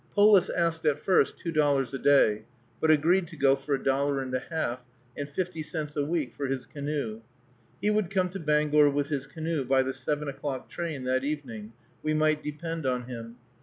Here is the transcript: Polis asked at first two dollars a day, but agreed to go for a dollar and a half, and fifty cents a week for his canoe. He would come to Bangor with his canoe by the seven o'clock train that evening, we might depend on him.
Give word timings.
Polis 0.15 0.49
asked 0.49 0.83
at 0.87 0.97
first 0.99 1.37
two 1.37 1.51
dollars 1.51 1.93
a 1.93 1.99
day, 1.99 2.45
but 2.79 2.89
agreed 2.89 3.27
to 3.27 3.37
go 3.37 3.55
for 3.55 3.75
a 3.75 3.83
dollar 3.83 4.19
and 4.19 4.33
a 4.33 4.39
half, 4.39 4.83
and 5.15 5.29
fifty 5.29 5.61
cents 5.61 5.95
a 5.95 6.03
week 6.03 6.33
for 6.35 6.47
his 6.47 6.65
canoe. 6.65 7.21
He 7.83 7.91
would 7.91 8.09
come 8.09 8.29
to 8.29 8.39
Bangor 8.39 8.89
with 8.89 9.09
his 9.09 9.27
canoe 9.27 9.63
by 9.63 9.83
the 9.83 9.93
seven 9.93 10.27
o'clock 10.27 10.71
train 10.71 11.03
that 11.03 11.23
evening, 11.23 11.73
we 12.01 12.15
might 12.15 12.41
depend 12.41 12.87
on 12.87 13.03
him. 13.07 13.35